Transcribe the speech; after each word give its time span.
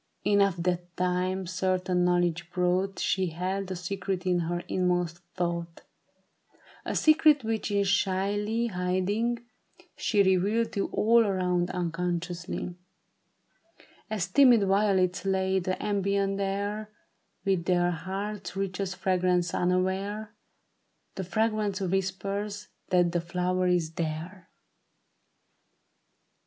Enough 0.25 0.57
that 0.63 0.97
time 0.97 1.43
the 1.43 1.47
certain 1.47 2.03
knowledge 2.03 2.49
brought 2.49 2.97
She 2.97 3.27
held 3.27 3.69
a 3.69 3.75
secret 3.75 4.25
in 4.25 4.39
her 4.39 4.61
inmost 4.67 5.19
thought; 5.35 5.83
A 6.83 6.95
secret 6.95 7.43
which 7.43 7.69
in 7.69 7.83
shyly 7.83 8.65
hiding, 8.65 9.45
she 9.95 10.23
Revealed 10.23 10.71
to 10.71 10.87
all 10.87 11.23
around 11.23 11.69
unconsciously; 11.69 12.73
As 14.09 14.25
timid 14.27 14.63
violets 14.63 15.23
lade 15.23 15.65
the 15.65 15.77
ambient 15.79 16.39
air 16.39 16.89
With 17.45 17.65
their 17.65 17.91
heart's 17.91 18.55
richest 18.55 18.95
fragrance, 18.97 19.53
unaware 19.53 20.33
The 21.13 21.23
fragrance 21.25 21.79
whispers 21.79 22.69
that 22.89 23.11
the 23.11 23.21
flower 23.21 23.67
is 23.67 23.91
there. 23.91 24.49